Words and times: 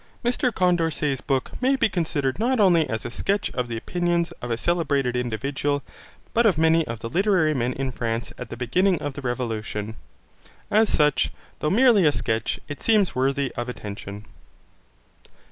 Mr 0.25 0.51
Condorcet's 0.51 1.21
book 1.21 1.51
may 1.61 1.75
be 1.75 1.87
considered 1.87 2.39
not 2.39 2.59
only 2.59 2.89
as 2.89 3.05
a 3.05 3.11
sketch 3.11 3.51
of 3.51 3.67
the 3.67 3.77
opinions 3.77 4.31
of 4.41 4.49
a 4.49 4.57
celebrated 4.57 5.15
individual, 5.15 5.83
but 6.33 6.43
of 6.43 6.57
many 6.57 6.87
of 6.87 7.01
the 7.01 7.07
literary 7.09 7.53
men 7.53 7.71
in 7.73 7.91
France 7.91 8.33
at 8.39 8.49
the 8.49 8.57
beginning 8.57 8.99
of 8.99 9.13
the 9.13 9.21
Revolution. 9.21 9.95
As 10.71 10.89
such, 10.89 11.31
though 11.59 11.69
merely 11.69 12.07
a 12.07 12.11
sketch, 12.11 12.59
it 12.67 12.81
seems 12.81 13.13
worthy 13.13 13.53
of 13.53 13.69
attention. 13.69 14.25